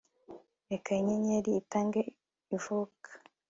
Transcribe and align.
Reka 0.71 0.89
inyenyeri 0.99 1.51
itanga 1.61 1.97
ivuka 2.55 3.09